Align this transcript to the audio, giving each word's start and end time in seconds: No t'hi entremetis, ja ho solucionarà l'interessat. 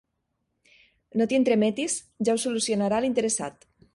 No 1.19 1.27
t'hi 1.27 1.37
entremetis, 1.41 1.99
ja 2.29 2.37
ho 2.37 2.43
solucionarà 2.47 3.05
l'interessat. 3.05 3.71